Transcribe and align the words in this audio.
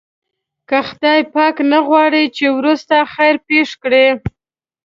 له 0.69 0.79
خدای 0.87 1.21
پاک 1.35 1.55
نه 1.71 1.79
وغواړه 1.83 2.21
چې 2.37 2.45
وروسته 2.57 2.95
خیر 3.13 3.35
پېښ 3.47 3.69
کړي. 3.83 4.05